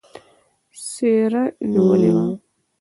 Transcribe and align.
څېره 0.89 1.43
نېولې 1.71 2.09
وه. 2.15 2.25